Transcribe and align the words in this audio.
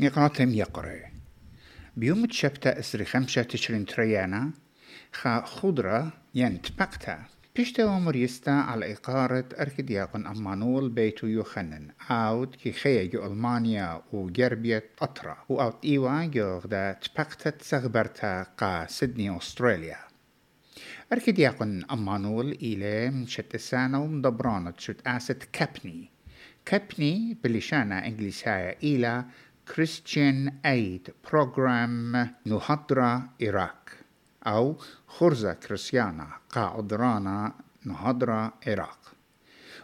نقاطم 0.00 0.54
يقرأ. 0.54 1.00
بيوم 1.96 2.26
تشبتا 2.26 2.78
أسري 2.78 3.04
خمسة 3.04 3.42
تشرين 3.42 3.86
تريانا 3.86 4.50
خا 5.12 5.40
خضرة 5.40 6.12
ينتبقتا 6.34 7.18
بيشتا 7.56 7.84
ومريستا 7.84 8.50
على 8.50 8.92
إقارة 8.92 9.44
أركدياقن 9.60 10.26
أمانول 10.26 10.88
بيتو 10.88 11.26
يوخنن. 11.26 11.90
أوت 12.10 12.56
كي 12.56 12.72
خيجو 12.72 13.26
ألمانيا 13.26 14.02
وجربية 14.12 14.84
أطرا. 15.00 15.36
وأوت 15.48 15.84
إيوا 15.84 16.24
جوغدا 16.24 16.92
تبقتا 16.92 17.50
تسغبرتا 17.50 18.42
قا 18.42 18.86
سيدني 18.86 19.36
أستراليا. 19.36 19.98
أركدياقن 21.12 21.84
أمانول 21.90 22.52
إلى 22.52 23.10
من 23.10 23.26
شتسانا 23.26 23.98
ومدبرانة 23.98 24.74
شت 24.78 25.06
آست 25.06 25.48
كابني. 25.52 26.10
كابني 26.64 27.36
بلشانا 27.44 28.06
إنجليسايا 28.06 28.76
إلى 28.82 29.24
Christian 29.66 30.60
Aid 30.64 31.10
Program 31.22 32.16
نهضرة 32.44 33.28
إيراك 33.42 33.90
أو 34.46 34.76
خرزة 35.06 35.52
كريستيانا 35.52 36.28
قاعدرانا 36.50 37.54
نهضرة 37.84 38.52
إيراق 38.66 38.98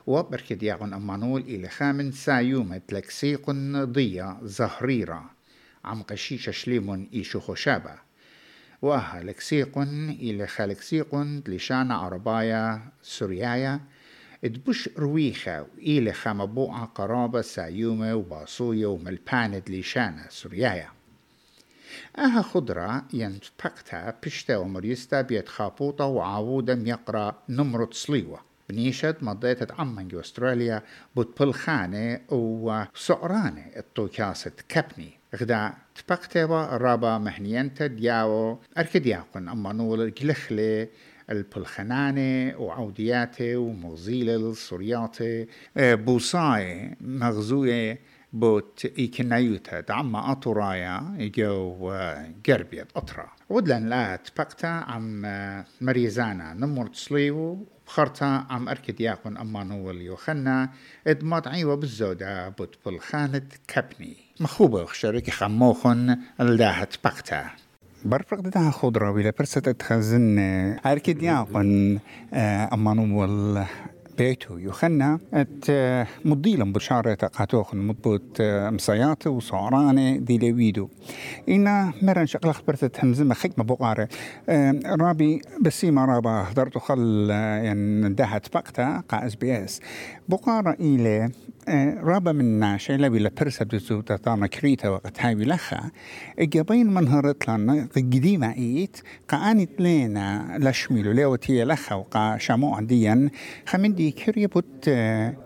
وبركد 0.06 0.62
ياغن 0.62 0.92
أمانول 0.92 1.40
إلى 1.40 1.68
خامن 1.68 2.12
سايومة 2.12 2.80
لكسيقن 2.92 3.84
ضية 3.84 4.38
زهريرة. 4.42 5.30
عم 5.84 6.02
قشيشة 6.02 6.50
شليمون 6.50 7.08
إيشو 7.14 7.40
خشابة 7.40 7.94
وها 8.82 9.22
لكسيقن 9.22 10.10
إلى 10.10 10.46
خالكسيقن 10.46 11.42
لشانا 11.48 11.94
عربايا 11.94 12.82
سوريايا. 13.02 13.80
ادبش 14.44 14.88
رويخة 14.98 15.62
وإلى 15.62 16.12
خمبوعة 16.12 16.84
قرابة 16.84 17.40
سايومة 17.40 18.14
وباصوية 18.14 18.86
وملباند 18.86 19.70
لشانا 19.70 20.26
سوريايا. 20.30 20.88
أها 22.18 22.42
خضرة 22.42 23.04
ينتبقتا 23.12 24.14
بشتا 24.24 24.56
ومريستا 24.56 25.20
بيت 25.20 25.48
خابوطة 25.48 26.04
وعاوودة 26.04 26.74
يقرا 26.74 27.34
نمرة 27.48 27.88
صليوة. 27.92 28.40
بنيشت 28.70 29.16
مضيت 29.22 29.72
عمان 29.72 30.08
أستراليا 30.12 30.82
بطبلخانة 31.16 32.20
وسعرانة 32.28 33.66
الطوكاسة 33.76 34.52
كابني 34.68 35.10
غدا 35.36 35.72
تبقتوا 35.94 36.76
رابا 36.76 37.18
مهنينتا 37.18 37.86
دياو 37.86 38.58
أركدياقن 38.78 39.48
أمانول 39.48 40.00
الجلخلي 40.00 40.88
البلخنانة 41.30 42.58
وعودياتة 42.58 43.56
ومغزيلة 43.56 44.36
الصرياتة 44.36 45.46
بوصاي 45.76 46.96
مغزوية 47.00 48.00
بوت 48.32 48.86
إيكنايوتا 48.98 49.80
دعما 49.80 50.32
أطرايا 50.32 51.16
يجو 51.18 51.92
قربيت 52.46 52.86
أطرا 52.96 53.30
ودلن 53.48 53.88
لا 53.88 54.16
تبقتا 54.16 54.66
عم 54.66 55.22
مريزانا. 55.80 56.54
نمر 56.54 56.86
تسليو 56.86 57.66
بخرتا 57.86 58.46
عم 58.50 58.68
أركد 58.68 59.00
ياقن 59.00 59.36
أمانو 59.36 59.90
اليوخنا 59.90 60.70
إدمات 61.06 61.48
عيوة 61.48 61.74
بالزودة 61.74 62.48
بوت 62.48 62.76
بالخانة 62.86 63.42
كابني 63.68 64.16
مخوبة 64.40 64.84
خشارك 64.84 65.30
خموخن 65.30 66.18
الداها 66.40 66.84
تبقتا. 66.84 67.50
برفق 68.04 68.40
دها 68.40 68.70
خضرة 68.70 69.10
ولا 69.10 69.32
برسة 69.38 69.60
تخزن 69.60 70.38
أركد 70.86 71.22
ياقن 71.22 71.98
أمانو 72.72 73.04
بيتو. 74.18 74.58
يخنا 74.58 75.18
ات 75.34 75.64
مضيلا 76.24 76.72
بشارة 76.72 77.14
قاتوخن 77.14 77.78
مضبوط 77.78 78.22
مصيات 78.40 79.26
وصورانة 79.26 80.16
دي 80.16 80.38
لويدو. 80.38 80.88
إنا 81.48 81.92
مرن 82.02 82.26
شقل 82.26 82.52
خبرت 82.52 83.04
همزمة 83.04 83.34
خكمة 83.34 83.64
بقارة 83.64 84.08
رابي 84.86 85.42
بسيما 85.60 86.04
رابا 86.04 86.30
هدرتو 86.30 86.80
خل 86.80 87.26
يعني 87.30 88.14
دهت 88.14 88.54
بقتا 88.54 89.02
قا 89.08 89.26
اس 89.26 89.34
بي 89.34 89.64
اس. 89.64 89.80
بقارة 90.28 90.76
إلي 90.80 91.30
رابا 92.02 92.32
من 92.32 92.44
ناشا 92.44 92.92
لبي 92.92 93.18
لبرسة 93.18 93.64
بزو 93.64 94.00
تطانا 94.00 94.46
كريتا 94.46 94.88
وقت 94.88 95.20
هاي 95.20 95.34
بلخا 95.34 95.90
إجابين 96.38 96.94
من 96.94 97.08
هرت 97.08 97.48
لنا 97.48 97.88
قديمة 97.96 98.52
إيت 98.52 98.96
قانت 99.28 99.70
لينا 99.80 100.56
لشميلو 100.58 101.12
ليوتي 101.12 101.64
لخا 101.64 101.94
وقا 101.94 102.36
شامو 102.38 102.74
عديا 102.74 103.30
خمين 103.66 103.94
كريا 104.10 104.46
بوت 104.46 104.84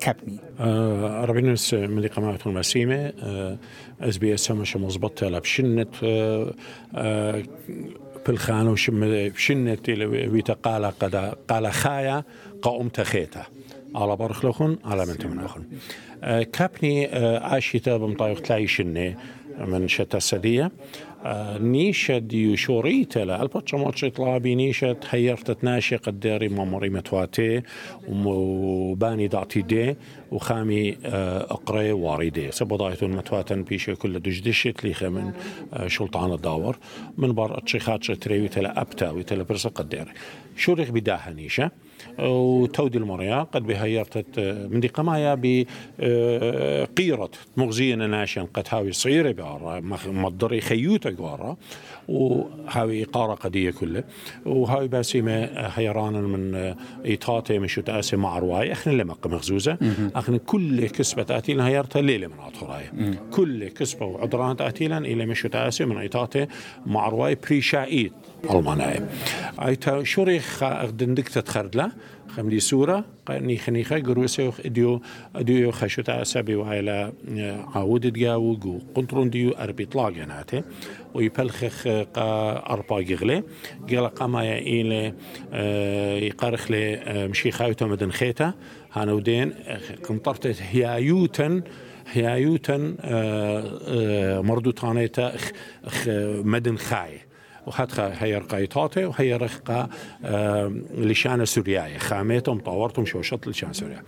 كابني 0.01 0.39
آه 0.61 1.25
ربنا 1.25 1.57
من 1.73 2.07
قماة 2.07 2.39
المسيمة 2.47 3.13
إس 4.01 4.17
بي 4.17 4.35
إس 4.35 4.51
مش 4.51 4.77
مزبط 4.77 5.25
لا 5.25 5.39
بشنت 5.39 5.95
آه 6.95 7.43
بالخانة 8.27 8.71
وشم 8.71 9.29
بشنت 9.29 9.89
ويتا 9.89 10.53
قال 10.53 10.85
قد 10.85 11.17
قال 11.49 11.73
خايا 11.73 12.25
قوم 12.63 12.89
تخيتا. 12.89 13.43
على 13.95 14.17
برخلخن 14.17 14.79
على 14.85 15.07
من 15.07 15.19
تمنخن 15.19 15.63
آه 16.25 16.43
كابني 16.43 17.07
آه 17.07 17.39
عاشتا 17.39 17.97
بمطايق 17.97 18.41
تلاقي 18.41 18.67
شنة. 18.67 19.15
من 19.59 19.89
شتا 19.89 20.17
السدية 20.17 20.73
نيشة 21.61 22.19
ديو 22.19 22.57
شوريتا 22.57 23.19
لا 23.19 23.43
البطشة 23.43 23.79
موتش 23.79 24.05
طلابي 24.05 24.55
نيشة 24.55 24.93
تحيرت 24.93 25.51
تناشي 25.51 25.97
قداري 25.97 26.49
ماموري 26.49 26.89
متواتي 26.89 27.63
وباني 28.09 29.29
دعتي 29.29 29.63
دي 29.63 29.97
وخامي 30.31 30.97
أقري 31.05 31.93
واردي 31.93 32.53
سبضايتون 32.53 33.11
متواتن 33.11 33.63
بيشي 33.63 33.95
كل 33.95 34.19
دجدشت 34.19 34.85
لي 34.85 35.11
من 35.11 35.33
شلطان 35.87 36.33
الداور. 36.33 36.77
من 37.19 37.33
بار 37.33 37.59
اتشيخات 37.59 38.03
شتري 38.03 38.49
تلا 38.49 38.81
ابتا 38.81 39.11
وتلا 39.11 39.43
برسا 39.43 39.69
قداري 39.69 40.11
شوريخ 40.57 40.91
بداها 40.91 41.33
نيشة. 41.33 41.71
وتودي 42.19 42.99
المريا 42.99 43.43
قد 43.43 43.67
بهيرتت 43.67 44.41
من 44.71 44.81
دي 44.81 44.89
قمايا 44.89 45.35
بقيرة 45.99 47.31
مغزينا 47.57 48.07
ناشن 48.07 48.47
قد 48.47 48.65
هاوي 48.71 48.93
صيرة 48.93 49.33
بارا 49.33 49.81
مضري 50.07 50.61
خيوتا 50.61 51.11
قوارا 51.11 51.57
وهاوي 52.09 53.03
إقارة 53.05 53.35
قدية 53.35 53.71
كله 53.71 54.05
وهاوي 54.47 54.89
باسيمة 54.89 55.45
هيرانا 55.55 56.21
من 56.21 56.75
إيطاتي 57.05 57.59
مشو 57.59 57.81
تأسي 57.81 58.17
مع 58.17 58.39
رواي 58.39 58.73
اخنا 58.73 58.93
لما 58.93 59.17
مغزوزة 59.27 59.79
اخنا 60.17 60.37
كل 60.39 60.87
كسبة 60.89 61.23
تأتينا 61.23 61.69
هيرتا 61.69 61.99
ليلة 61.99 62.27
من 62.27 62.39
أطرايا 62.39 63.17
كل 63.31 63.69
كسبة 63.69 64.07
وعدران 64.07 64.57
تأتينا 64.57 64.99
إلى 64.99 65.27
مشو 65.27 65.49
تأسي 65.49 65.85
من 65.85 65.97
إيطاتي 65.99 66.47
مع 66.87 67.09
رواي 67.09 67.35
بريشايت 67.35 68.13
شوريخ 70.03 70.65
دندك 70.85 71.29
تخردله 71.29 71.93
خمدي 72.29 72.61
سورة 72.61 73.05
قني 73.27 73.57
خنيخة 73.57 73.99
قروسي 73.99 74.53
اديو 74.65 75.03
اديو 75.37 75.71
خشوتا 75.71 76.25
سبي 76.25 76.55
وعيلا 76.55 77.13
عاود 77.75 78.07
دياو 78.07 78.57
جو 78.57 78.79
قنطرون 78.95 79.31
ديو 79.31 79.51
اربي 79.51 79.85
طلاق 79.85 80.13
يناتي 80.17 80.63
ويبلخخ 81.15 81.89
قا 81.89 82.53
اربا 82.73 83.01
جغلي 83.01 83.43
قال 83.91 84.07
قاما 84.07 84.59
إلى 84.59 85.13
يقارخ 86.27 86.71
لي 86.71 87.03
مشي 87.31 87.51
خايوتا 87.51 87.87
مدن 87.87 88.11
خيتا 88.11 88.53
هانودين 88.93 89.53
قنطرت 90.09 90.63
هيايوتن 90.63 91.63
هيايوتن 92.13 92.97
مردوتانيتا 97.67 98.09
مدن 98.09 98.15
خاي 98.15 98.17
وحتى 98.17 98.25
هي 98.25 98.39
رقايتاتي 98.39 99.05
وهي 99.05 99.37
رقا 99.37 99.89
لشان 100.95 101.45
سوريا 101.45 101.99
خامتهم 101.99 102.59
طورتهم 102.59 103.07
شوشط 103.07 103.49
لشان 103.49 103.73
سوريا. 103.73 104.03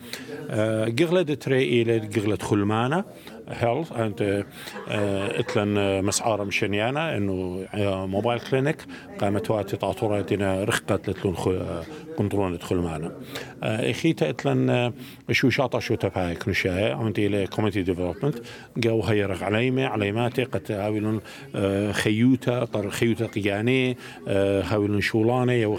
قغلة 0.99 1.23
تري 1.23 1.83
إلى 1.83 1.99
قغلة 1.99 2.37
خلمانة 2.37 3.05
هيلث 3.51 3.93
انت 3.93 4.45
اتلن 4.89 6.05
مسعارة 6.05 6.45
مشنيانا 6.45 7.17
انه 7.17 7.67
موبايل 8.07 8.41
كلينيك 8.41 8.77
قامت 9.19 9.51
واتي 9.51 9.77
تعطوراتنا 9.77 10.65
رخقت 10.65 11.11
لتلون 11.11 11.35
كنترون 12.19 12.55
ادخل 12.55 12.77
معنا 12.77 13.13
اخيتا 13.63 14.31
اتلن 14.31 14.93
شو 15.31 15.51
شاطا 15.51 15.81
شو 15.81 15.95
تبعي 15.95 16.35
كنشاي 16.35 16.93
عندي 16.93 17.27
إلى 17.27 17.47
كوميتي 17.47 17.83
ديفلوبمنت 17.83 18.39
جو 18.77 19.03
هي 19.03 19.25
رغ 19.25 19.45
عليمة 19.45 19.87
عليماتي 19.87 20.45
قد 20.45 20.73
هاولون 20.73 21.21
خيوتا 21.93 22.65
طر 22.65 22.91
خيوتا 22.91 23.27
قياني 23.27 23.97
هاولون 24.29 25.01
شولاني 25.01 25.61
يو 25.63 25.79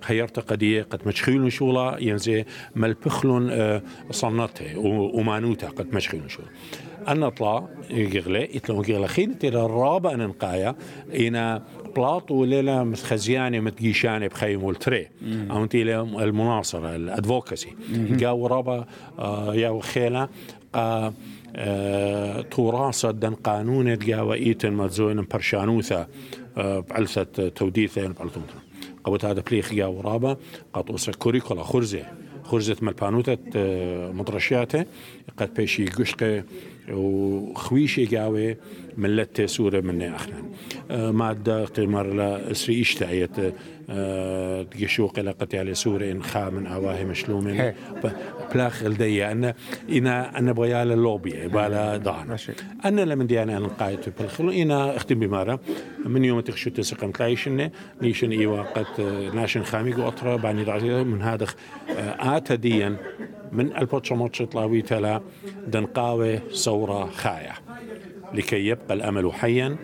خيرتا 0.00 0.40
قدية 0.40 0.82
قد 0.82 1.08
مشخيلون 1.08 1.50
شولا 1.50 1.96
ينزي 2.00 2.44
ملبخلون 2.76 3.80
صنته 4.10 4.78
ومانوتا 5.14 5.68
قد 5.68 5.94
مشخيلون 5.94 6.28
شولا 6.28 6.48
أن 7.08 7.28
طلع 7.28 7.68
يغلى 7.90 8.56
يتلو 8.56 8.84
يغلى 8.88 9.08
خين 9.08 9.38
ترى 9.38 9.64
الرابع 9.64 10.14
ننقايا 10.14 10.74
إنا 11.14 11.62
بلاطو 11.96 12.44
ليلة 12.44 12.84
متخزياني 12.84 13.60
متجيشاني 13.60 14.28
بخيم 14.28 14.64
والتري. 14.64 15.08
أو 15.50 15.64
انتي 15.64 15.82
المناصرة 16.00 16.96
الادفوكسي 16.96 17.74
جاو 17.90 18.46
رابا 18.46 18.86
يا 19.54 19.80
خيلة 19.80 20.28
قا 20.74 21.12
تراصة 22.50 23.10
دن 23.10 23.34
قانون 23.34 23.98
جاوا 23.98 24.34
إيتن 24.34 24.72
متزوين 24.72 25.26
برشانوثا 25.32 26.06
بعلثة 26.56 27.48
توديثة 27.48 28.08
بعلثة 28.08 28.40
قبل 29.04 29.18
هذا 29.26 29.40
بليخ 29.50 29.74
جا 29.74 29.86
ورابا 29.86 30.36
قطوسة 30.72 31.12
كوريكولا 31.12 31.62
خرزة. 31.62 32.06
خرزة 32.44 32.76
ملبانوتة 32.82 33.38
مدرشياتة. 34.12 34.84
قد 35.36 35.54
بيشي 35.54 35.84
قشقة 35.84 36.44
ملت 38.96 39.42
سورة 39.42 39.80
من 39.80 40.02
أخنا 40.02 40.42
مادة 41.10 41.64
قمر 41.64 42.06
لا 42.06 42.50
اسري 42.50 42.80
إشتعيت 42.80 43.36
تقشوق 44.70 45.18
إلى 45.18 45.30
قتال 45.30 45.76
سورة 45.76 46.10
إن 46.10 46.22
خا 46.22 46.50
من 46.50 46.66
أواه 46.66 47.04
مشلوم 47.04 47.72
بلاخ 48.54 48.82
الدي 48.82 49.24
أن 49.24 49.54
إنا 49.90 50.38
أنا 50.38 50.52
بيال 50.52 50.92
اللوبي 50.92 51.48
بالا 51.48 51.96
ضعنا 51.96 52.36
أنا 52.84 53.00
لمن 53.00 53.26
دي 53.26 53.42
أنا 53.42 53.66
قايد 53.66 53.98
بالخلو 54.18 54.50
إنا 54.50 54.96
أختم 54.96 55.18
بمارة 55.18 55.60
من 56.06 56.24
يوم 56.24 56.40
تخشو 56.40 56.70
تسقم 56.70 57.10
تلايشن 57.10 57.70
نيشن 58.02 58.32
إيوا 58.32 58.62
قد 58.62 59.00
ناشن 59.34 59.62
خامي 59.62 59.92
قطرة 59.92 60.36
باني 60.36 61.04
من 61.04 61.22
هذا 61.22 61.46
آتا 62.18 62.54
ديا 62.54 62.96
من 63.52 63.76
البوتشموتش 63.76 64.42
طلاوي 64.42 64.82
تلا 64.82 65.20
دنقاوي 65.66 66.40
صورة 66.50 67.06
خايا 67.06 67.52
لكي 68.34 68.66
يبقى 68.66 68.94
الأمل 68.94 69.32
حيا 69.32 69.76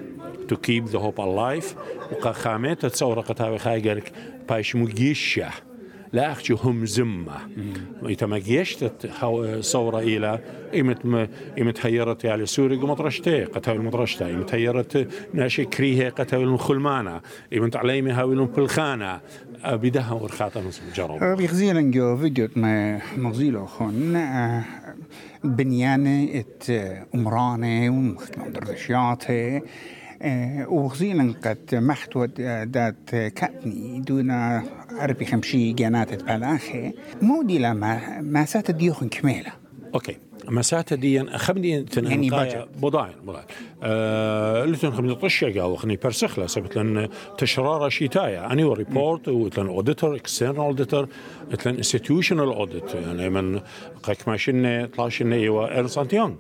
to 0.53 0.57
keep 0.57 0.91
the 0.93 0.99
hope 0.99 1.19
alive. 1.19 1.77
وقا 2.13 2.33
خامت 2.33 2.87
تصور 2.87 3.21
قتاوي 3.21 3.59
خاي 3.59 3.89
قالك 3.89 4.13
باش 4.49 4.77
مجيشة. 4.77 5.51
لا 6.13 6.33
أخشي 6.33 6.55
هم 6.63 6.87
زمة. 6.87 7.37
إذا 8.07 8.27
ما 8.27 8.39
جيشت 8.39 9.11
صورة 9.61 9.99
إلى 9.99 10.39
إمت 10.81 11.29
إمت 11.61 11.87
هيرت 11.87 12.25
يعني 12.25 12.47
سوري 12.47 12.77
مطرشتي 12.77 13.45
قتاوي 13.45 13.79
المطرشتة. 13.79 14.31
إمت 14.31 14.55
هيرت 14.55 15.09
ناشي 15.35 15.65
كريه 15.65 16.09
قتاوي 16.09 16.45
المخلمانة. 16.45 17.21
إمت 17.55 17.77
عليمي 17.77 18.11
هاوي 18.11 18.47
بالخانة 18.47 19.21
بدها 19.65 20.13
ورخاطة 20.13 20.63
جرب 20.95 21.37
بيغزيلا 21.37 21.81
جو 21.81 22.17
فيديو 22.17 22.49
ما 22.57 23.01
مغزيلو 23.17 23.67
خون 23.67 24.25
بنيانة 25.45 26.29
إت 26.41 26.71
أمرانة 27.15 27.91
ومخدمة 27.91 28.49
دردشياتي 28.49 29.63
وغزيلا 30.69 31.35
قد 31.43 31.75
محتوى 31.75 32.27
دات 32.65 33.11
كاتني 33.11 34.01
دون 34.01 34.31
عربي 34.91 35.25
خمشي 35.25 35.73
جانات 35.73 36.25
بلاخي 36.25 36.93
مودي 37.23 37.59
لما 37.59 38.21
ما 38.21 38.45
سات 38.45 38.71
ديوخن 38.71 39.09
كميلة. 39.09 39.53
أوكي. 39.95 40.17
مساتا 40.49 40.97
دي 40.97 41.25
خمني 41.25 41.87
يعني 41.97 42.31
budget. 42.31 42.81
بضاين 42.83 43.13
بضاين 43.23 43.45
آه 43.83 44.65
لتن 44.65 44.91
خمني 44.91 45.15
طشة 45.15 45.61
قاو 45.61 45.77
خني 45.77 45.97
برسخلة 45.97 46.47
سبت 46.47 46.77
لن 46.77 47.09
تشرارة 47.39 47.89
شيتايا. 47.89 48.53
أني 48.53 48.65
وريبورت 48.65 49.29
وتلن 49.29 49.67
أوديتور 49.67 50.17
اكسترنال 50.17 50.61
أوديتور 50.61 51.09
تلن 51.59 51.75
انستتيوشنال 51.75 52.49
أوديت 52.49 52.95
يعني 52.95 53.31
من 53.31 53.61
قاك 54.03 54.29
ماشين 54.29 54.87
طلاشين 54.87 55.33
إيوا 55.33 55.79
إرنسانت 55.79 56.13
يونغ 56.13 56.37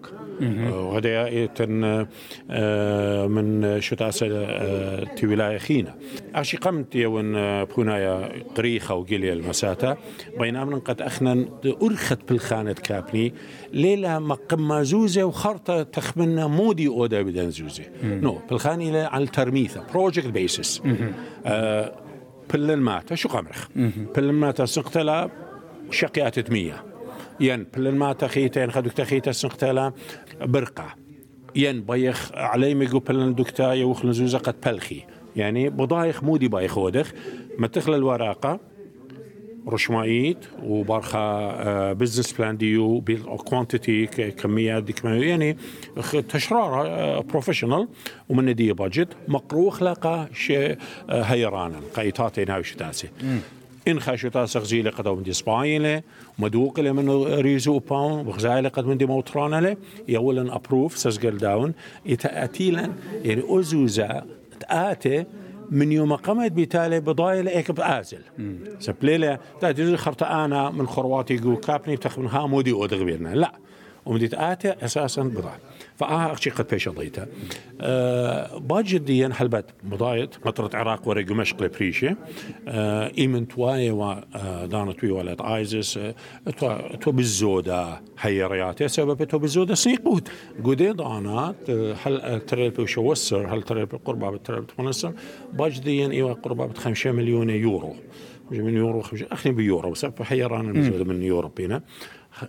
وهذا 0.71 1.47
تن 1.47 2.07
آه 2.51 3.27
من 3.27 3.81
شو 3.81 3.97
تاسا 3.97 4.27
آه 4.31 5.05
تي 5.05 5.27
ولاية 5.27 5.59
خينا 5.59 5.95
أشي 6.35 6.57
قمت 6.57 6.95
يون 6.95 7.65
بونايا 7.65 8.29
قريخة 8.57 8.95
وقليا 8.95 9.33
المساتا. 9.33 9.97
بينما 10.41 10.79
قد 10.79 11.03
أخنا 11.03 11.45
أرخت 11.83 12.19
بالخانة 12.29 12.73
كابني. 12.73 13.35
ليلة 13.73 14.19
مقم 14.19 14.83
زوزة 14.83 15.25
وخرطة 15.25 15.83
تخمنا 15.83 16.47
مودي 16.47 16.89
أودا 16.89 17.23
بدن 17.23 17.51
زوزة. 17.51 17.85
نو 18.03 18.39
بالخاني 18.51 19.01
على 19.01 19.25
الترميثة. 19.25 19.85
بروجكت 19.95 20.27
بيسس 20.27 20.83
بلن 22.55 22.79
ماتا. 22.79 23.15
شو 23.15 23.29
قمرخ؟ 23.29 23.69
بلن 24.17 24.35
ماتا 24.35 24.65
سنقتلا 24.65 25.31
شقيات 25.91 26.51
مية. 26.51 26.85
ين 27.41 27.67
بلن 27.77 27.95
ماتا 27.95 28.27
خيتين 28.27 28.71
خدوك 28.71 28.93
تخيتا 28.93 29.33
سنقتلا 29.33 29.93
برقة. 30.41 30.95
ين 31.57 31.81
بيخ 31.81 32.33
علي 32.35 32.75
ميقو 32.75 32.99
بلن 32.99 33.35
دكتا 33.35 33.73
يوخلن 33.73 34.13
زوزة 34.13 34.39
قد 34.39 34.55
بلخي. 34.67 35.03
يعني 35.37 35.71
بضايخ 35.71 36.25
مودي 36.25 36.49
بايخ 36.49 36.79
ودخ 36.79 37.13
ما 37.59 37.67
تخلى 37.67 37.97
الوراقة 37.97 38.61
رشمايت 39.69 40.39
وبارخا 40.63 41.93
بزنس 41.93 42.33
بلان 42.33 42.57
ديو 42.57 43.03
كوانتيتي 43.37 44.07
كميات 44.31 44.83
دي 44.83 44.93
كمية 44.93 45.29
يعني 45.29 45.57
تشرار 46.29 47.21
بروفيشنال 47.21 47.89
ومن 48.29 48.55
دي 48.55 48.73
بادجت 48.73 49.09
مقروخ 49.29 49.77
خلاقة 49.79 50.29
شيء 50.35 50.77
هيرانا 51.11 51.81
قايتاتي 51.95 52.45
ناوي 52.45 52.65
شتاسي 52.65 53.09
إن 53.89 54.01
خاشتا 54.01 54.47
سغزيلة 54.47 54.91
قد 54.91 55.09
من 55.09 55.23
دي 55.23 55.33
سبايلة 55.33 56.03
مدوق 56.39 56.81
له 56.81 56.93
من 56.93 57.11
ريزو 57.25 57.79
باون 57.79 58.27
وغزايلة 58.27 58.69
قد 58.69 58.87
من 58.87 58.97
دي 58.97 59.07
موترانا 59.07 59.61
له 59.61 59.77
يولا 60.09 60.57
أبروف 60.57 60.99
سزقل 60.99 61.39
داون 61.39 61.73
يتأتيلا 62.07 62.93
يعني 63.25 63.43
أزوزا 63.49 64.25
تآتي 64.61 65.25
من 65.71 65.93
يوم 65.93 66.15
قمت 66.15 66.53
بتالي 66.53 67.01
بضايل 67.01 67.49
إيك 67.49 67.71
بآزل. 67.71 68.23
سبليلة 68.81 69.39
تا 69.61 69.73
تجي 69.73 69.97
خرطة 69.97 70.45
أنا 70.45 70.71
من 70.71 70.87
خرواتي 70.87 71.37
جو 71.37 71.57
كابني 71.57 71.99
ها 72.19 72.47
مودي 72.47 72.73
أودغبيرنا 72.73 73.35
لا. 73.35 73.53
ومديت 74.07 74.35
آتي 74.35 74.71
أساسا 74.85 75.23
بضايل. 75.23 75.61
فآه 75.99 76.33
أخشي 76.33 76.51
قد 76.51 76.67
بيش 76.71 76.89
ضيتا 76.89 77.27
أه 77.81 78.59
باجد 78.59 79.05
ديان 79.05 79.33
حلبت 79.33 79.65
بضايت 79.83 80.47
مطرة 80.47 80.77
عراق 80.77 81.09
ورا 81.09 81.23
دمشق 81.23 81.63
لبريشة 81.63 82.17
أه 82.69 83.13
إيمن 83.19 83.49
تواي 83.49 83.91
و 83.91 84.15
دانت 84.65 85.05
وي 85.05 85.11
ولد 85.11 85.41
آيزس 85.41 85.99
أه 85.99 86.15
توا 86.59 86.97
توا 86.97 87.13
بالزودة 87.13 88.01
حيرياتي 88.17 88.89
سبب 88.89 89.25
توا 89.25 89.39
بالزودة 89.39 89.75
سيقود 89.75 90.29
قودي 90.65 90.93
دانات 90.93 91.71
هل 91.71 92.41
تريل 92.41 92.71
بوشوسر 92.71 93.55
هل 93.55 93.63
تريل 93.63 93.87
بقربة 93.87 94.31
بتريل 94.31 94.61
بتمنسر 94.61 95.13
باجد 95.53 95.85
ديان 95.85 96.11
إيوا 96.11 96.33
قربة 96.33 96.67
بخمسة 96.67 97.13
مليون 97.13 97.51
يورو. 97.51 97.95
من 98.51 98.75
يورو 98.75 99.01
خمسة 99.01 99.27
أخني 99.33 99.53
بيورو 99.53 99.91
بس 99.91 100.07
حيران 100.23 100.65
من 101.07 101.23
يورو 101.23 101.49
بينا. 101.49 101.83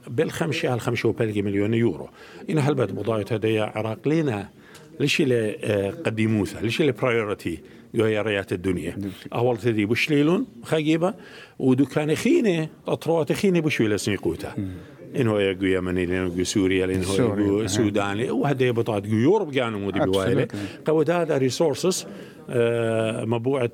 بالخمسة 0.08 0.74
هالخمسة 0.74 1.10
وبلقي 1.10 1.42
مليون 1.42 1.74
يورو. 1.74 2.10
إن 2.50 2.58
هلبت 2.58 2.92
بضاية 2.92 3.26
هدايا 3.32 3.64
عراق 3.64 4.08
لنا؟ 4.08 4.50
ليش 5.00 5.22
اللي 5.22 5.52
قدموثا 6.06 6.60
ليش 6.60 6.82
اللي 6.82 6.92
برايورتي 6.92 7.62
يا 7.94 8.22
ريات 8.22 8.54
الدنيا؟ 8.54 8.98
أول 9.34 9.58
تدي 9.58 9.86
بشليلون 9.86 10.46
خجيبة 10.64 11.14
ودكان 11.60 12.16
خينة 12.16 12.70
أطروات 12.88 13.34
خينة 13.34 13.60
بشويلة 13.60 13.98
سنيقوتا 13.98 14.54
إنه 15.16 15.42
يقو 15.42 15.66
يمني 15.66 16.06
لأنه 16.06 16.44
سوريا 16.44 16.86
لأنه 16.86 17.14
يقو 17.14 17.68
سوداني 17.68 18.32
وهذا 18.32 18.72
بطاط 18.72 19.06
يوروب 19.06 19.54
كانوا 19.54 19.80
مودي 19.80 20.00
بوايلة. 20.00 20.48
قود 20.86 21.10
هذا 21.10 21.38
ريسورسز 21.38 22.08
مبوعة 23.26 23.72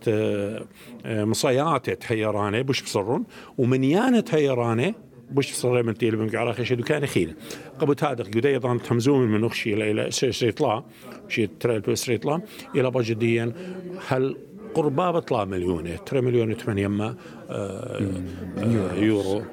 مصيات 1.06 1.90
تهيرانة 1.90 2.62
بش 2.62 2.82
بصرون. 2.82 3.24
ومنيانة 3.58 4.20
تهيرانة 4.20 4.94
بش 5.32 5.54
صار 5.54 5.84
من 5.84 5.94
تيل 5.94 6.18
من 6.18 6.30
قعرة 6.30 6.52
خشد 6.52 6.80
وكان 6.80 7.06
خيل 7.06 7.36
قبل 7.80 7.96
هذا 8.02 8.24
قد 8.24 8.46
أيضا 8.46 8.78
تمزوم 8.78 9.22
من 9.22 9.44
أخشي 9.44 9.74
إلى 9.74 9.92
إلى 9.92 10.12
سيطلا 10.12 10.84
شيء 11.28 11.50
ترى 11.60 11.80
بسريطلا 11.80 12.42
إلى 12.76 12.92
بجديا 12.92 13.54
هل 14.08 14.38
قربا 14.74 15.12
بطلع 15.12 15.46
مليون 15.46 15.90
ترى 16.06 16.22
مليون 16.22 16.54
ثمانية 16.54 16.88
ما 16.88 17.16
يورو. 18.98 19.44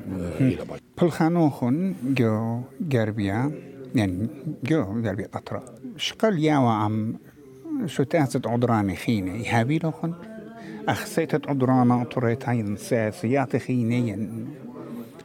إلى 0.40 0.56
بجد 0.64 0.80
بالخانوخن 1.00 1.94
جو 2.04 2.60
جربيا؟ 2.80 3.52
يعني 3.94 4.28
جو 4.64 5.00
جربيا 5.00 5.26
قطرة. 5.26 5.64
شقل 5.96 6.38
ياوا 6.38 6.70
عم 6.70 7.16
شو 7.86 8.02
تأسد 8.02 8.46
عذراني 8.46 8.96
خينة؟ 8.96 9.34
يهابي 9.34 9.78
لخن 9.78 10.14
أخسيت 10.88 11.48
عذرانا 11.48 12.02
أطريت 12.02 12.48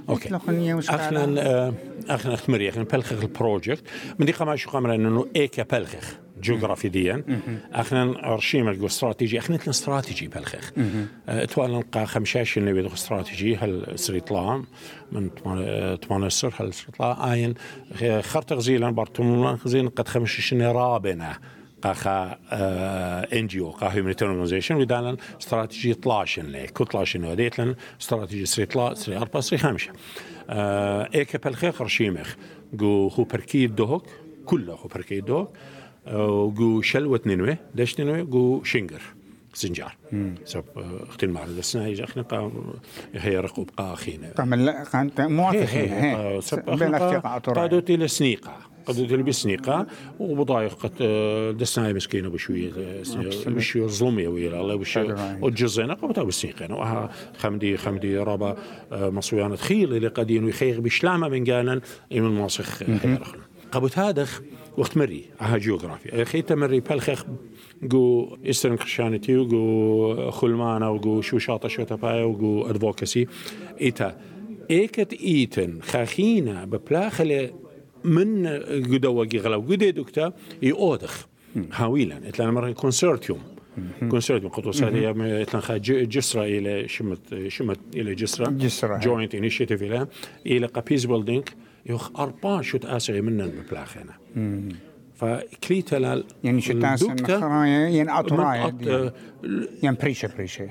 أوكي. 0.09 0.35
أخنا 0.35 1.73
اخنا 2.09 2.33
اختمري 2.33 2.69
أخنا 2.69 2.83
بلخخ 2.83 3.21
البروجكت 3.23 3.83
من 4.19 4.25
دي 4.25 4.31
قما 4.31 4.55
شو 4.55 4.69
قمر 4.69 4.95
إنه 4.95 5.27
ايكا 5.35 5.63
بلخخ 5.63 6.15
جغرافي 6.41 6.89
ديا 6.89 7.23
أخنا 7.73 8.33
ارشيم 8.33 8.69
الجو 8.69 8.85
استراتيجي. 8.85 9.39
أخنا 9.39 9.57
تلن 9.57 9.69
استراتيجي 9.69 10.27
بلخخ 10.27 10.71
توال 11.53 11.71
نلقى 11.71 12.05
خمشاش 12.05 12.57
اللي 12.57 12.73
بيدو 12.73 12.87
استراتيجي. 12.87 13.55
هل 13.55 13.85
سريطلا 13.95 14.63
من 15.11 15.29
تمانسر 16.01 16.53
هل 16.59 16.73
سريطلا 16.73 17.33
اين 17.33 17.53
خرط 18.21 18.53
غزيلا 18.53 18.89
بارتمون 18.89 19.55
غزيلا 19.65 19.89
قد 19.89 20.07
خمشاش 20.07 20.53
رابنا 20.53 21.37
قاخا 21.87 22.37
ان 23.33 23.47
جي 23.47 23.59
أو 23.59 23.69
قا 23.69 23.87
هيومانيتيرن 23.87 24.29
اورجانيزيشن 24.29 24.75
ودانا 24.75 25.17
استراتيجي 25.41 25.93
طلاشن 25.93 26.45
لي 26.45 26.67
كطلاشن 26.67 27.25
وديتلن 27.25 27.75
استراتيجي 28.01 28.45
سري 28.45 28.65
طلا 28.65 28.93
سري 28.93 29.17
اربا 29.17 29.41
سري 29.41 29.57
خمسه 29.57 29.91
ايكا 30.49 31.39
بالخير 31.39 31.73
رشيمخ 31.81 32.35
جو 32.73 33.07
هو 33.07 33.23
بركيد 33.23 33.75
دوهك 33.75 34.01
كله 34.45 34.73
هو 34.73 34.87
بركيد 34.87 35.25
دوهك 35.25 35.47
وجو 36.13 36.81
شلوة 36.81 37.21
نينوي 37.25 37.57
داش 37.75 37.99
نينوي 37.99 38.23
جو 38.23 38.63
شنجر 38.63 39.01
زنجار. 39.55 39.95
سب 40.45 40.63
اختين 41.09 41.29
مع 41.29 41.43
السنة 41.43 41.87
يجي 41.87 42.03
إخنا 42.03 42.51
هي 43.15 43.37
رقوب 43.39 43.69
قا 43.77 43.93
اخينا 43.93 44.29
تعمل 44.29 44.85
كانت 44.91 45.21
موافقين 45.21 45.89
هي 45.89 46.41
سب 46.41 46.69
إخنا 46.69 46.97
اختيار 46.97 47.39
قادو 47.55 47.79
قادو 48.87 49.05
تيل 49.05 49.23
بسنيقة 49.23 49.87
وبضايق 50.19 50.73
قد 50.73 50.91
دسنا 51.57 51.93
مسكينة 51.93 52.29
بشوية 52.29 52.71
بشوية 53.47 53.87
ظلمية 53.87 54.27
ويلا 54.27 54.61
الله 54.61 54.75
بشوية 54.75 55.39
وجزينا 55.41 55.93
قبطا 55.93 56.23
بسنيقة 56.23 56.75
وها 56.75 57.11
خمدي 57.37 57.77
خمدي 57.77 58.17
رابا 58.17 58.57
مصويانة 58.91 59.55
خيل 59.55 59.93
اللي 59.93 60.07
قدين 60.07 60.43
ويخيغ 60.43 60.79
بشلامة 60.79 61.27
من 61.27 61.45
قانا 61.45 61.81
إيمن 62.11 62.29
ماسخ 62.29 62.83
قبط 63.71 63.97
هادخ 63.97 64.41
وقت 64.77 64.97
مري 64.97 65.25
أها 65.41 65.57
جيوغرافي 65.57 66.25
خي 66.25 66.41
تمري 66.41 66.79
بالخخ 66.79 67.25
جو 67.83 68.37
ايسترن 68.45 68.77
كريستيانيتي 68.77 69.37
وجو 69.37 70.31
خلمانا 70.31 70.89
وجو 70.89 71.21
شو 71.21 71.37
شاطا 71.37 71.67
شو 71.67 71.83
تبايا 71.83 72.23
وجو 72.23 72.69
ادفوكسي 72.69 73.27
إيتا 73.81 74.17
إيكت 74.71 75.13
إيتن 75.13 75.81
خاخينا 75.81 76.65
ببلاخله 76.65 77.51
من 78.03 78.47
قدوا 78.93 79.25
غلو 79.35 79.61
قدي 79.61 79.91
دكتا 79.91 80.33
يودخ 80.61 81.27
هاويلا 81.73 82.17
اتلان 82.17 82.49
مرة 82.49 82.71
كونسرتيوم 82.71 83.39
كونسرتيوم 84.09 84.51
قطوس 84.51 84.83
هذه 84.83 85.09
اتلان 85.41 85.61
خا 85.61 85.77
جسرة 85.77 86.43
إلى 86.43 86.87
شمت 86.87 87.47
شمت 87.47 87.79
إلى 87.95 88.15
جسرة 88.15 88.49
جسرة. 88.49 88.97
جوينت 88.97 89.35
انيشيتيف 89.35 89.83
إلى 89.83 90.07
إلى 90.45 90.65
قابيز 90.67 91.05
بيلدينج 91.05 91.43
يخ 91.85 92.19
أربعة 92.19 92.61
شوت 92.61 92.85
أسعي 92.85 93.21
منن 93.21 93.47
ببلاخنا 93.47 94.13
فكليتا 95.15 95.95
لال 95.95 96.23
يعني 96.43 96.61
شتاس 96.61 97.03
الدكتة 97.03 97.39
خرايا 97.39 97.89
يعني 97.89 98.19
اطرايا 98.19 98.71
من 98.71 99.11
يعني 99.83 99.97
بريشة 100.01 100.29
بريشة 100.37 100.69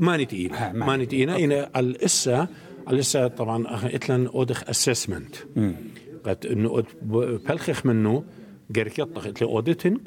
ماني 0.00 0.24
تقيلة 0.24 0.56
ها، 0.68 0.72
ماني. 0.72 0.86
ماني 0.86 1.06
تقيلة 1.06 1.44
إن 1.44 1.52
الإسا 1.76 2.48
الإسا 2.90 3.28
طبعا 3.28 3.66
إتلن 3.94 4.26
أودخ 4.26 4.68
أسسمنت 4.70 5.36
قد 6.26 6.46
إنه 6.46 6.82
أد- 6.82 7.04
بلخخ 7.48 7.86
منه 7.86 8.24
جرك 8.70 8.98
يطلق 8.98 9.26
إتلي 9.26 9.48
أوديتنج 9.48 9.98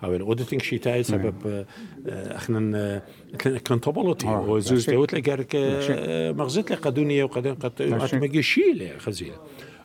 هاو 0.00 0.14
الأوديتنج 0.16 0.62
شي 0.62 0.78
تاي 0.78 1.02
سبب 1.02 1.64
اخنا 2.06 3.02
اكونتابيلتي 3.46 4.26
آه، 4.26 4.48
وزوز 4.50 4.90
لي 4.90 5.20
جرك 5.20 5.56
آه، 5.56 6.32
مغزت 6.32 6.70
لي 6.70 6.76
قدونية 6.76 7.24
وقد 7.24 7.46
قد 7.46 7.72
شيء. 8.06 8.20
مجي 8.20 8.42
شيلة 8.42 8.98
خزيلة 8.98 9.36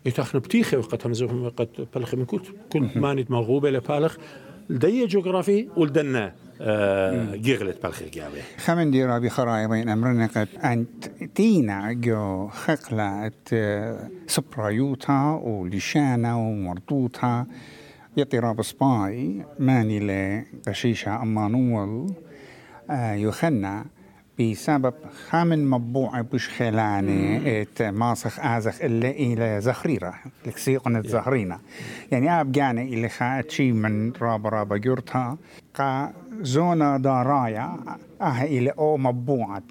إيتا 0.05 0.21
اخنا 0.21 0.39
بتيخي 0.41 0.77
وقد 0.77 1.01
همزوهم 1.05 1.49
قد 1.49 1.87
بلخ 1.95 2.15
من 2.15 2.25
كنت 2.25 2.45
كنت 2.73 2.97
ماني 2.97 3.25
مغوبة 3.29 3.69
لبالخ. 3.71 4.17
لدي 4.69 5.05
جغرافي 5.05 5.67
ولدنا. 5.77 6.35
آه، 6.61 7.35
جيغلت 7.35 7.83
بلخ 7.83 8.03
جابه 8.13 8.41
خمن 8.57 8.91
دي 8.91 9.05
رابي 9.05 9.29
خرايا 9.29 9.67
بين 9.67 9.89
أمرنا 9.89 10.27
قد 10.27 10.47
أنت 10.63 11.05
تينا 11.35 11.93
جو 11.93 12.47
خقلة 12.47 13.31
سبرايوتا 14.27 15.39
ولشانا 15.43 16.35
ومرطوطها 16.35 17.47
يطي 18.17 18.39
راب 18.39 18.61
سباي 18.61 19.45
ماني 19.59 19.99
لقشيشة 20.67 21.21
أمانوال 21.21 22.13
آه 22.89 23.13
يخنى 23.13 23.83
بسبب 24.39 24.93
خامن 25.29 25.69
مبوع 25.69 26.21
بش 26.21 26.49
خلاني 26.49 27.61
إت 27.61 27.81
ماسخ 27.81 28.39
آزخ 28.39 28.81
إلا 28.81 29.09
إلى 29.09 29.61
زخريرة. 29.61 30.13
لكسيقن 30.47 30.95
الزهرينة 30.95 31.59
يعني 32.11 32.41
اب 32.41 32.51
جانا 32.51 32.81
إلى 32.81 33.09
خاات 33.09 33.51
شي 33.51 33.71
من 33.71 34.11
رابا 34.21 34.49
رابا 34.49 34.77
جورتها 34.77 35.37
قا 35.75 36.13
زونا 36.41 36.97
دارايا 36.97 37.77
آه 38.21 38.43
إلى 38.43 38.69
أو 38.69 38.97
مبوعة. 38.97 39.63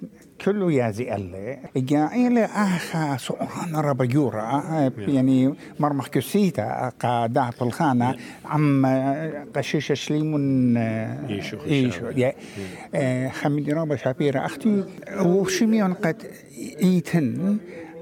كله 0.45 0.71
يازي 0.71 1.15
اللي 1.15 1.57
جا 1.77 2.05
إلى 2.13 2.45
اخا 2.45 3.17
سؤران 3.17 3.75
رابا 3.75 4.05
جورا 4.05 4.41
آه 4.41 4.91
يعني 4.97 5.53
مرمح 5.79 6.07
كسيتا 6.07 6.91
قا 6.99 7.27
داه 7.27 7.51
الخانة 7.61 8.15
عم 8.45 8.85
قشيشة 9.55 9.93
شليمون 9.93 10.77
آه، 10.77 11.31
يشو 11.31 11.57
إيشو. 11.65 12.05
يا. 12.15 12.33
آه، 12.95 13.27
حمدي 13.27 13.73
رابا 13.73 13.95
شابيرا. 13.95 14.45
أختي 14.45 14.83
وشميون 15.19 15.93
قد 15.93 16.23
إيتن 16.83 17.57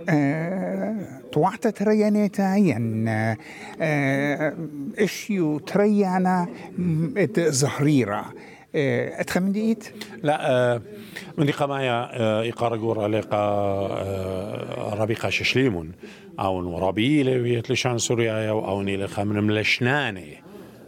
آه، 0.10 0.96
طوعت 1.34 1.66
ين 2.58 3.08
آه، 3.08 3.38
إشيو 5.00 5.60
تريانا 5.60 6.48
م- 6.78 7.14
إت 7.18 7.40
زهريرة 7.40 8.26
آه، 8.76 9.22
اتخمدي 9.22 9.62
ايت 9.62 9.84
لا 10.24 10.52
آه، 10.52 10.82
من 11.38 11.50
قمايا 11.52 12.10
آه، 12.22 12.50
إقارة 12.50 12.78
قورة 12.78 13.08
لقا 13.08 13.38
آه، 13.38 14.94
ربيقة 14.94 15.30
ششليمون 15.30 15.92
أو 16.40 16.88
ربي 16.88 17.24
لويت 17.24 17.72
لشان 17.72 17.98
سوريا 17.98 18.50
أو 18.50 18.82
نيل 18.82 19.10
خمن 19.10 19.44
ملشناني. 19.44 20.44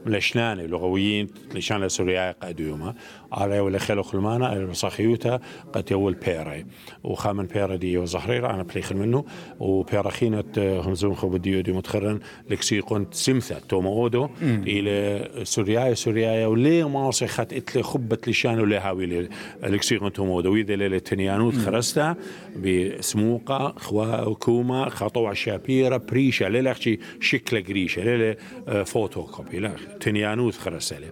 ملشناني 0.05 0.67
لغويين 0.67 1.27
لشان 1.55 1.89
سوريا 1.89 2.31
قديمة 2.31 2.95
على 3.31 3.59
ولا 3.59 3.79
خلو 3.79 4.03
خلمانا 4.03 4.53
المصاخيوتا 4.53 5.39
قد 5.73 5.91
يول 5.91 6.13
بيري 6.13 6.65
وخامن 7.03 7.45
بيري 7.45 7.77
دي 7.77 7.97
وزهريرة 7.97 8.49
أنا 8.49 8.63
بليخل 8.63 8.97
منه. 8.97 9.25
وبيرا 9.59 10.09
خينة 10.09 10.43
همزون 10.57 11.15
خو 11.15 11.29
بديو 11.29 11.61
دي 11.61 11.71
متخرن 11.71 12.19
لكسي 12.49 12.81
كنت 12.81 13.13
سمثة 13.13 13.59
توما 13.59 13.89
أودو. 13.89 14.29
إلى 14.41 15.29
سوريا 15.43 15.93
سوريا 15.93 16.47
ولي 16.47 16.83
ماصي 16.83 17.27
خت 17.27 17.53
إتلي 17.53 17.83
خبت 17.83 18.29
لشان 18.29 18.59
ولا 18.59 18.87
هاوي 18.87 19.27
لكسي 19.63 19.97
كنت 19.97 20.15
توما 20.15 20.31
أودو. 20.33 20.53
ويدا 20.53 20.75
ليلة 20.75 20.97
تنيانوت 20.97 21.55
خرستا 21.55 22.15
بسموقة 22.63 23.73
خوا 23.77 24.33
كوما 24.33 24.89
خطوع 24.89 25.33
شابيرة 25.33 25.97
بريشة 25.97 26.47
ليلة 26.47 26.75
شكل 27.19 27.63
قريشة 27.63 28.03
ليلة 28.03 28.35
آه، 28.67 28.83
فوتو 28.83 29.23
كوبي 29.23 29.59
لا 29.59 29.71
تنيانوت 29.99 30.55
خرستا 30.55 30.95
لي 30.95 31.11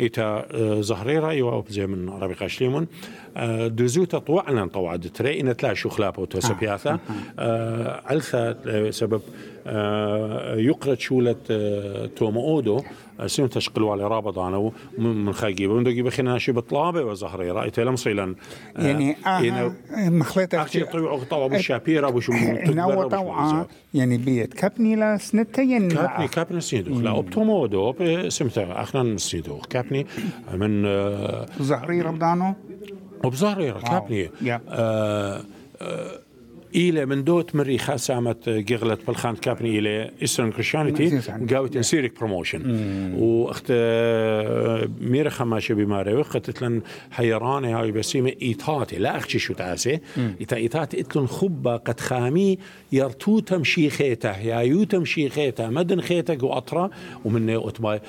إتا 0.00 0.46
آه، 0.50 0.80
زهريرة 0.80 1.32
يوا 1.32 1.62
زي 1.68 1.86
من 1.86 2.08
ربيقة 2.08 2.46
شليمون 2.46 2.86
آه، 3.36 3.68
دزوتا 3.68 4.18
طوعنا 4.18 4.66
طوعد 4.66 5.10
تري 5.14 5.40
إن 5.40 5.56
تلا 5.56 5.74
شو 5.74 5.88
خلابة 5.88 6.22
وتسبياثا 6.22 6.98
علثا 8.06 8.56
آه، 8.66 8.90
سبب 8.90 9.12
آه، 9.12 9.53
يقرد 10.56 11.00
شولة 11.00 11.36
آه، 11.50 12.06
توما 12.06 12.40
أودو. 12.40 12.82
آه، 13.20 13.26
سنو 13.26 13.46
تشقلوا 13.46 13.92
على 13.92 14.02
رابط 14.08 14.38
أنا 14.38 14.70
من 14.98 15.32
خاقيبة 15.32 15.74
من 15.74 15.84
دقيبة 15.84 16.10
خينا 16.10 16.38
شي 16.38 16.52
بطلابة 16.52 17.04
وزهريرة 17.04 17.66
إتا 17.66 17.80
لمصيلا 17.80 18.34
يعني 18.76 19.16
آه 19.26 19.72
مخلطة 19.96 20.62
أختي 20.62 20.84
طوع 20.84 21.22
طوع 21.30 21.44
أبو 21.44 21.54
الشابيرة 21.54 22.08
أبو 22.08 22.20
شو 22.20 22.32
نو 22.66 23.08
طوعا 23.08 23.66
يعني 23.94 24.18
بيت. 24.18 24.54
كابني 24.54 24.96
لا 24.96 25.16
سنتين 25.16 25.88
كابني 25.88 26.28
كابني 26.28 26.60
سيدوخ. 26.60 26.98
لا 26.98 27.18
أبتومودو 27.18 27.92
بسمتا 27.92 28.82
أخنا 28.82 29.16
سيدوخ. 29.16 29.66
كابني 29.66 30.06
من 30.54 30.86
آه، 30.86 31.46
زهريرة 31.60 32.10
بدانو 32.10 32.54
وبزهريرة 33.24 33.78
كابني. 33.78 34.30
آه، 34.68 35.40
آه، 35.82 36.20
إلى 36.74 37.06
من 37.06 37.24
دوت 37.24 37.54
مري 37.54 37.78
خاسامت 37.78 38.48
جغلت 38.48 39.06
بالخان 39.06 39.36
كابني 39.36 39.78
إلى 39.78 40.10
إيسترن 40.22 40.52
كريستيانيتي 40.52 41.02
إيسترن. 41.02 41.46
قاوت 41.46 41.76
انسيرك 41.76 42.18
بروموشن 42.18 42.62
وأخت 43.18 43.64
آه، 43.70 44.88
ميرا 45.00 45.30
خماشة 45.30 45.74
بماري 45.74 46.14
وقت 46.14 46.50
تلن 46.50 46.82
حيراني 47.10 47.72
هاي 47.72 47.92
بسيمة 47.92 48.32
إيتاتي 48.42 48.96
لا 48.98 49.16
أختي 49.16 49.38
شو 49.38 49.54
تعاسي 49.54 50.00
إيتا 50.40 50.56
إيتاتي 50.56 51.00
إتلن 51.00 51.26
خبا 51.26 51.76
قد 51.76 52.00
خامي 52.00 52.58
يرتو 52.92 53.40
تمشي 53.40 53.90
خيتا 53.90 54.38
يايو 54.38 54.84
تمشي 54.84 55.28
خيتا 55.28 55.68
مدن 55.68 56.00
خيتا 56.00 56.34
قو 56.34 56.52
أطرا. 56.52 56.90
ومن 57.24 57.50
أتباي 57.50 58.00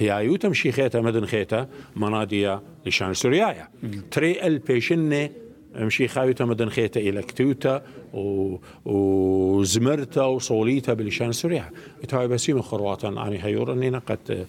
يايو 0.00 0.36
تمشي 0.36 0.72
خيتا 0.72 1.00
مدن 1.00 1.24
خيتا 1.26 1.68
منادية 1.96 2.62
لشان 2.86 3.14
سوريايا. 3.14 3.68
تري 4.10 4.46
ألبيشنة 4.46 5.30
مشي 5.76 6.08
خايوتا 6.08 6.44
مدن 6.44 6.68
خيتا 6.68 7.00
إلى 7.00 7.22
كتوتا 7.22 7.82
و... 8.14 8.56
وزمرتا 8.84 10.22
وصوليتا 10.22 10.94
بلشان 10.94 11.32
سوريا. 11.32 11.70
إتهاي 12.04 12.28
بسيم 12.28 12.62
خرواتان 12.62 13.18
أني 13.18 13.44
هيورا 13.44 13.74
نينا 13.74 13.98
قد 13.98 14.46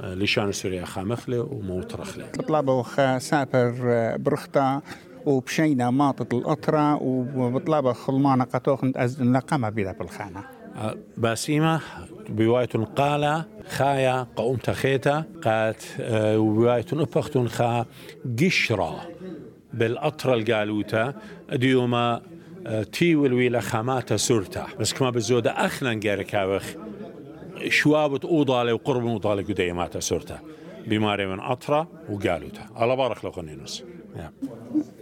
آه، 0.00 0.14
لشان 0.14 0.52
سوريا 0.52 0.84
خامخلة 0.84 1.40
وموت 1.40 1.94
رخلة 1.94 2.26
طلبوا 2.26 2.72
وخا 2.74 3.18
سافر 3.18 3.74
آه، 3.84 4.16
برختا 4.16 4.80
وبشينا 5.26 5.90
ماطط 5.90 6.34
الأطرة 6.34 7.02
وبطلبة 7.02 7.92
خلمانة 7.92 8.44
قطوخن 8.44 8.92
أزن 8.96 9.32
لقمة 9.32 9.68
بلا 9.68 9.92
بالخانة. 9.92 10.44
آه، 10.76 10.96
باسيمة 11.16 11.80
بواية 12.28 12.68
قال 12.96 13.44
خايا 13.68 14.26
قوم 14.36 14.56
تخيتا 14.56 15.24
قات 15.44 15.82
وبواية 16.14 16.86
أبختن 16.92 17.48
خا 17.48 17.86
قشرة 18.40 19.00
بالأطرة 19.74 20.34
القالوتا 20.34 21.14
ديوما 21.52 22.20
تي 22.92 23.16
والويلة 23.16 23.60
خاماتا 23.60 24.16
سورتا. 24.16 24.66
بس 24.80 24.92
كما 24.92 25.10
بزودة 25.10 25.50
أخنا 25.50 25.94
نجارك 25.94 26.34
هاوخ 26.34 26.62
شوابت 27.68 28.24
أوضالي 28.24 28.72
وقرب 28.72 29.06
أوضالي 29.06 29.42
قديماتا 29.42 30.00
سورتا. 30.00 30.38
بماري 30.86 31.26
من 31.26 31.40
أطرا 31.40 31.86
وقالوتا. 32.10 32.66
الله 32.80 32.94
بارك 32.94 33.24
لكم 33.24 33.46
نينوس 33.46 33.84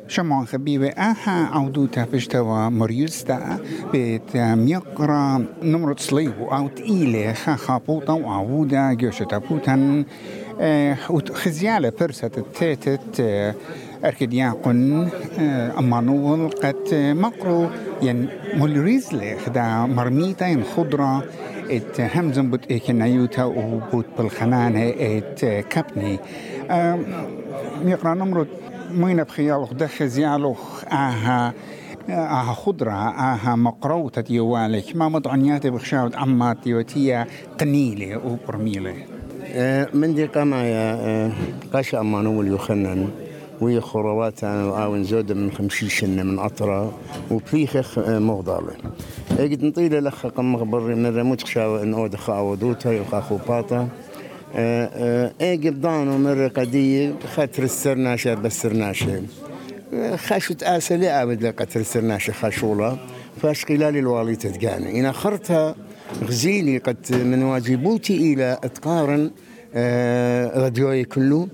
شمعون 0.09 0.47
خبيبة 0.47 0.89
آها 0.89 1.49
عودوتا 1.53 2.05
فشتوا 2.05 2.69
مريوستا 2.69 3.59
بيت 3.93 4.37
ميقرا 4.37 5.45
نمرة 5.63 5.97
صليو 5.99 6.33
أو 6.53 6.69
تقيلة 6.69 7.33
خا 7.33 7.55
خابوطا 7.55 8.13
وعودا 8.13 8.93
جوشتا 8.93 9.39
بوتن 9.39 10.05
خزيالة 11.33 11.93
برسة 12.01 12.31
التيتت 12.39 13.21
أركدياقن 14.05 15.09
أمانول 15.79 16.49
قد 16.49 16.95
مقرو 16.95 17.69
ين 18.03 18.29
مولريزلي 18.55 19.37
خدا 19.37 19.87
مرميتا 19.87 20.47
ين 20.47 20.65
خضرة 20.65 21.25
إت 21.71 22.01
همزن 22.01 22.51
بوت 22.51 22.71
ايوتا 22.91 23.45
وبوت 23.45 24.07
بالخنانة 24.19 24.89
إت 24.89 25.45
كابني. 25.45 26.19
ميقرا 27.85 28.15
نمرو 28.15 28.47
مين 28.95 29.23
بخيالوخ 29.23 29.73
دخ 29.75 30.03
زيالوخ 30.03 30.85
آها 30.85 31.53
آها 32.09 32.53
خضرة 32.53 32.93
آها 32.93 33.57
مقروطة 33.57 34.25
يوالك 34.31 34.97
ما 34.97 35.09
مضعنيات 35.09 35.67
بخشاود 35.67 36.15
عمات 36.15 36.67
يوتيا 36.67 37.27
قنيلة 37.61 38.21
وبرميلة 38.27 38.95
من 39.95 40.15
دي 40.15 40.27
قمايا 40.27 41.33
قاشا 41.73 42.01
أمانو 42.01 42.43
يخنن 43.61 43.67
ويا 43.69 43.81
خروات 43.81 44.45
وآون 44.45 45.05
زودة 45.05 45.35
من 45.35 45.53
خمسين 45.53 45.89
سنة 45.89 46.23
من 46.23 46.39
أطرا 46.39 46.93
وبيخ 47.31 47.99
مغضالة 47.99 48.73
أجد 49.39 49.65
نطيلة 49.65 50.01
لخ 50.01 50.27
قم 50.27 50.53
مغبر 50.53 50.81
من 50.95 51.17
رموت 51.17 51.43
خشاوة 51.43 51.83
إن 51.83 51.95
أود 51.95 52.17
خاودوتا 52.17 52.93
يخاخو 52.93 53.39
باطا. 53.49 53.89
اجب 55.41 55.81
دانو 55.81 56.19
مرة 56.19 56.49
قدية 56.49 57.15
خاطر 57.35 57.63
السرناشة 57.63 58.35
بسرناشة. 58.35 59.23
خاشت 60.17 60.63
آسة 60.63 60.97
لأبد 60.97 61.43
لقتر 61.43 61.81
السرناشة 61.81 62.33
خاشولة 62.33 62.99
فاش 63.43 63.65
قلال 63.65 63.97
الوالي 63.97 64.37
تتقاني. 64.37 65.01
إن 65.01 65.05
أخرتها 65.05 65.75
غزيلي 66.25 66.79
قد 66.79 67.07
من 67.13 67.43
واجبوتي 67.43 68.33
إلى 68.33 68.59
أتقارن 68.65 69.31
راديوي 70.63 71.05
كله 71.05 71.49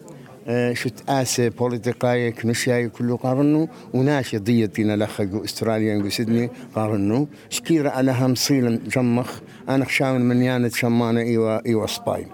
شت 0.72 1.02
آسة 1.08 1.48
بوليتيقاية 1.48 2.30
كنشاي 2.30 2.88
كله 2.88 3.16
قارنو 3.16 3.68
وناشي 3.94 4.38
ضيتنا 4.38 5.04
لخقو 5.04 5.44
استراليا 5.44 6.08
سيدني 6.08 6.50
قارنو. 6.74 7.28
شكيرة 7.50 7.90
على 7.90 8.12
هم 8.12 8.34
صيل 8.34 8.88
جمخ 8.88 9.40
أنا 9.68 9.84
خشاون 9.84 10.20
من 10.20 10.42
يانت 10.42 10.74
شمانة 10.74 11.20
إيوا 11.20 11.66
إيوا 11.66 11.86
سباي. 11.86 12.26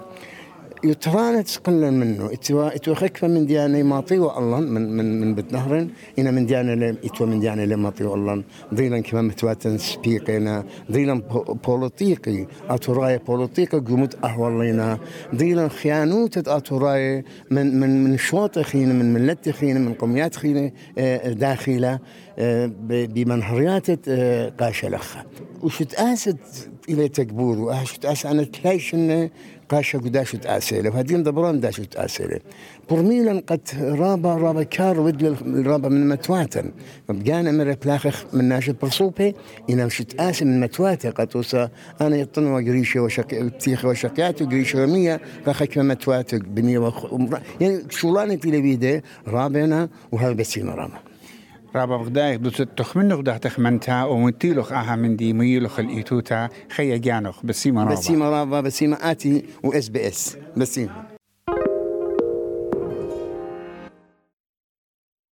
يترانت 0.85 1.57
قلا 1.65 1.91
منه. 1.91 2.33
اتوا 2.33 2.75
اتوا 2.77 2.95
خكفه 2.95 3.29
من 3.29 3.47
ديانة 3.47 3.83
ما 3.83 4.01
طيوا 4.01 4.39
الله 4.39 4.61
من 4.61 4.97
من 4.97 5.21
من 5.21 5.35
بيت 5.35 5.53
نهر 5.53 5.87
إنا 6.19 6.31
من 6.31 6.47
ديانة 6.47 6.75
لم 6.75 6.97
إتوا 7.05 7.27
من 7.27 7.41
ديانة 7.41 7.65
لما 7.65 7.91
طيوا 7.91 8.17
الله 8.17 8.43
ضيلا 8.75 9.01
كما 9.01 9.23
متواتن 9.23 9.79
سبيقنا 9.79 10.65
ضيلا 10.93 11.23
بوليتيقي. 11.67 12.47
اتوراي 12.69 13.19
بوليتيقي 13.19 13.79
قمت 13.79 14.25
اهولينا 14.25 14.99
ضيلا 15.35 15.69
خيانوت 15.69 16.49
اتوراي 16.49 17.25
من 17.51 17.81
من 17.81 18.05
من 18.05 18.19
شواط 18.19 18.59
خينا 18.59 18.93
من 18.95 19.13
ملت 19.15 19.49
خينا 19.49 19.79
من 19.79 19.95
قوميات 19.95 20.37
خينا 20.37 20.71
داخله 21.27 21.99
بمنهريات 22.89 24.09
قاشة 24.61 24.89
لخا 24.89 25.25
وشت 25.63 25.95
آسد 25.95 26.37
إلى 26.89 27.09
تكبور 27.09 27.59
وشت 27.59 28.27
أنا 28.27 28.45
تلايش 28.45 28.97
إنه 29.73 29.79
قاشا 29.81 29.99
قداش 29.99 30.33
تأسيله 30.33 30.91
وهدين 30.91 31.23
دبران 31.23 31.61
داش 31.61 31.77
تأسيله. 31.77 32.41
برميلا 32.91 33.43
قد 33.47 33.61
رابا 33.81 34.35
رابا 34.35 34.63
كار 34.63 35.01
ود 35.01 35.23
الرابا 35.23 35.89
من 35.89 36.09
متواتن. 36.09 36.73
بقانا 37.09 37.53
مرة 37.53 37.79
بلاخخ 37.85 38.25
من 38.33 38.45
ناشد 38.45 38.77
برصوبي 38.83 39.35
إنا 39.71 39.87
مش 39.87 39.99
تأسي 39.99 40.45
من 40.45 40.61
متواتة 40.61 41.11
قد 41.11 41.37
وسا. 41.37 41.71
أنا 42.01 42.17
يطن 42.17 42.47
وقريشة 42.47 43.01
وشقي 43.01 43.43
بتيخ 43.43 43.85
وشقيات 43.85 44.43
وقريشة 44.43 44.83
ومية 44.83 45.21
قاخك 45.47 45.79
متواتة 45.79 46.39
بنية 46.39 46.79
وخ... 46.79 47.07
يعني 47.61 47.83
شولانة 47.91 48.35
تلبيدة 48.35 49.03
رابنا 49.29 49.89
وهذا 50.13 50.33
بسينا 50.33 50.75
راما 50.75 51.12
رابا 51.77 51.97
بغدايق 51.97 52.41
دو 52.41 52.51
تخمن 52.51 53.13
غدا 53.13 53.37
تخمنتا 53.37 54.05
ومتيلوخ 54.05 54.73
آها 54.73 54.97
من 54.97 55.17
دي 55.17 55.33
ميلوخ 55.33 55.79
الايتوتا 55.79 56.49
خيا 56.71 56.97
جانوخ 56.97 57.47
بسيما 57.47 57.85
رابا 57.85 57.95
بسيما 57.95 58.31
رابا 58.31 58.61
بسيما 58.61 59.11
اتي 59.11 59.45
واس 59.65 59.89
بي 59.89 60.09
اس 60.09 60.37
بسيما 60.57 61.12